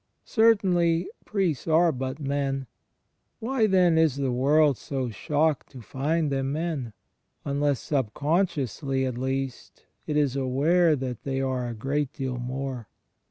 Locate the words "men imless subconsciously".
6.53-9.05